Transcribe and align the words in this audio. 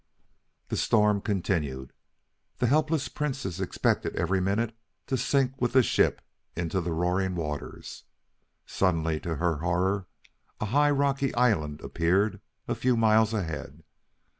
The 0.69 0.77
storm 0.77 1.21
continued. 1.21 1.93
The 2.57 2.65
helpless 2.65 3.07
Princess 3.07 3.59
expected 3.59 4.15
every 4.15 4.41
minute 4.41 4.75
to 5.05 5.15
sink 5.15 5.61
with 5.61 5.73
the 5.73 5.83
ship 5.83 6.21
into 6.55 6.81
the 6.81 6.91
roaring 6.91 7.35
waters. 7.35 8.05
Suddenly, 8.65 9.19
to 9.19 9.35
her 9.35 9.57
horror, 9.57 10.07
a 10.59 10.65
high 10.65 10.89
rocky 10.89 11.35
island 11.35 11.81
appeared 11.81 12.41
a 12.67 12.73
few 12.73 12.97
miles 12.97 13.31
ahead. 13.31 13.83